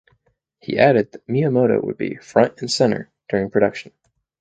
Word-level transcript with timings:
He 0.61 0.79
added 0.79 1.11
that 1.11 1.27
Miyamoto 1.27 1.79
would 1.83 1.95
be 1.95 2.15
"front 2.15 2.61
and 2.61 2.71
center" 2.71 3.11
during 3.29 3.51
production. 3.51 3.91